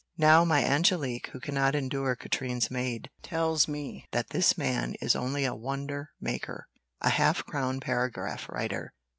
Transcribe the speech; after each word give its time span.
Now, 0.17 0.43
my 0.43 0.65
Angelique, 0.65 1.27
who 1.27 1.39
cannot 1.39 1.75
endure 1.75 2.15
Katrine's 2.15 2.71
maid, 2.71 3.11
tells 3.21 3.67
me 3.67 4.07
that 4.09 4.31
this 4.31 4.57
man 4.57 4.95
is 4.99 5.15
only 5.15 5.45
a 5.45 5.53
wonder 5.53 6.09
maker, 6.19 6.67
a 7.01 7.09
half 7.11 7.45
crown 7.45 7.79
paragraph 7.79 8.49
writer. 8.49 8.95